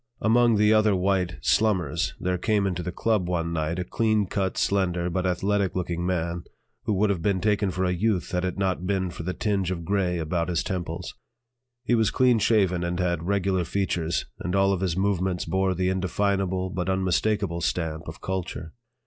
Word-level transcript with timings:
Among 0.19 0.55
the 0.55 0.73
other 0.73 0.95
white 0.95 1.35
"slummers" 1.43 2.15
there 2.19 2.39
came 2.39 2.65
into 2.65 2.81
the 2.81 2.91
"Club" 2.91 3.27
one 3.29 3.53
night 3.53 3.77
a 3.77 3.83
clean 3.83 4.25
cut, 4.25 4.57
slender, 4.57 5.11
but 5.11 5.27
athletic 5.27 5.75
looking 5.75 6.07
man, 6.07 6.43
who 6.85 6.93
would 6.93 7.11
have 7.11 7.21
been 7.21 7.39
taken 7.39 7.69
for 7.69 7.85
a 7.85 7.91
youth 7.93 8.31
had 8.31 8.43
it 8.43 8.57
not 8.57 8.87
been 8.87 9.11
for 9.11 9.21
the 9.21 9.35
tinge 9.35 9.69
of 9.69 9.85
gray 9.85 10.17
about 10.17 10.49
his 10.49 10.63
temples. 10.63 11.13
He 11.83 11.93
was 11.93 12.09
clean 12.09 12.39
shaven 12.39 12.83
and 12.83 12.99
had 12.99 13.27
regular 13.27 13.63
features, 13.63 14.25
and 14.39 14.55
all 14.55 14.73
of 14.73 14.81
his 14.81 14.97
movements 14.97 15.45
bore 15.45 15.75
the 15.75 15.89
indefinable 15.89 16.71
but 16.71 16.89
unmistakable 16.89 17.61
stamp 17.61 18.07
of 18.07 18.21
culture. 18.21 18.73